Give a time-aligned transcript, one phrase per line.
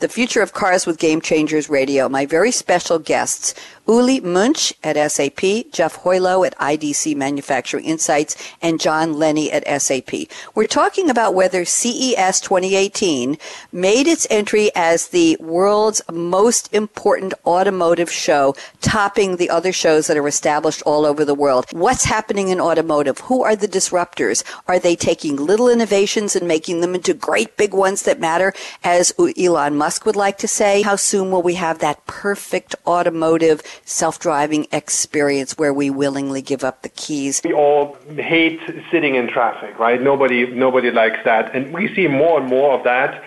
[0.00, 2.08] the future of cars with Game Changers Radio.
[2.08, 3.54] My very special guests,
[3.86, 10.10] Uli Munch at SAP, Jeff Hojlo at IDC Manufacturing Insights, and John Lenny at SAP.
[10.54, 13.36] We're talking about whether CES 2018
[13.72, 20.16] made its entry as the world's most important automotive show, topping the other shows that
[20.16, 21.66] are established all over the world.
[21.72, 23.18] What's happening in automotive?
[23.20, 24.44] Who are the disruptors?
[24.66, 29.12] Are they taking little innovations and making them into great big ones that matter, as
[29.36, 30.82] Elon Musk would like to say?
[30.82, 36.82] How soon will we have that perfect automotive self-driving experience where we willingly give up
[36.82, 37.40] the keys.
[37.44, 40.00] We all hate sitting in traffic, right?
[40.00, 43.24] Nobody, nobody likes that, and we see more and more of that.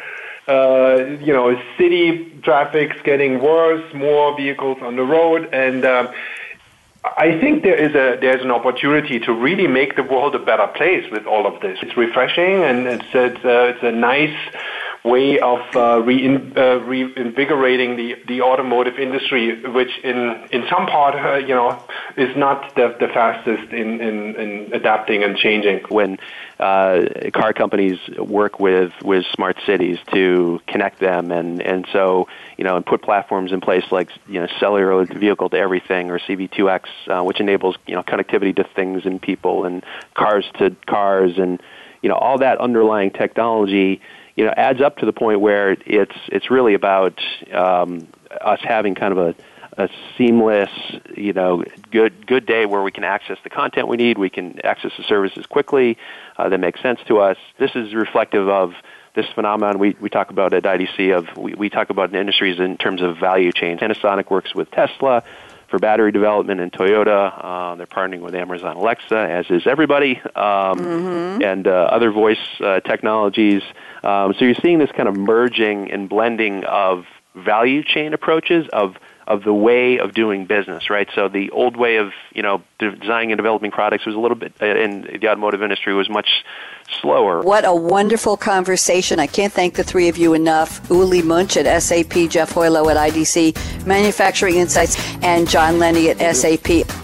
[0.47, 6.09] Uh, you know, city traffic's getting worse, more vehicles on the road, and um,
[7.17, 10.67] I think there is a there's an opportunity to really make the world a better
[10.67, 11.77] place with all of this.
[11.81, 14.37] It's refreshing and it's it's, uh, it's a nice
[15.03, 21.15] way of uh, rein, uh, reinvigorating the, the automotive industry, which in in some part,
[21.15, 21.83] uh, you know,
[22.15, 25.81] is not the, the fastest in, in, in adapting and changing.
[25.89, 26.17] When
[26.59, 32.63] uh, car companies work with with smart cities to connect them, and and so you
[32.63, 36.83] know, and put platforms in place like you know, cellular vehicle to everything or CV2X,
[37.07, 41.61] uh, which enables you know connectivity to things and people, and cars to cars, and
[42.01, 44.01] you know, all that underlying technology
[44.35, 47.19] you know adds up to the point where it's it's really about
[47.53, 48.07] um,
[48.41, 49.35] us having kind of a
[49.77, 50.69] a seamless,
[51.15, 54.63] you know, good good day where we can access the content we need, we can
[54.63, 55.97] access the services quickly
[56.37, 57.37] uh, that makes sense to us.
[57.57, 58.73] This is reflective of
[59.15, 62.59] this phenomenon we, we talk about at IDC of we, we talk about in industries
[62.59, 63.79] in terms of value chains.
[63.79, 65.23] Panasonic works with Tesla
[65.73, 67.33] for battery development in Toyota.
[67.35, 71.41] Uh, they're partnering with Amazon Alexa, as is everybody, um, mm-hmm.
[71.41, 73.63] and uh, other voice uh, technologies.
[74.03, 78.97] Um, so you're seeing this kind of merging and blending of value chain approaches of
[79.27, 81.07] of the way of doing business, right?
[81.15, 84.53] So the old way of you know designing and developing products was a little bit
[84.61, 86.43] uh, in the automotive industry was much
[87.01, 87.41] slower.
[87.41, 89.19] What a wonderful conversation!
[89.19, 90.89] I can't thank the three of you enough.
[90.89, 97.02] Uli Munch at SAP, Jeff Hojlo at IDC Manufacturing Insights, and John Lenny at SAP.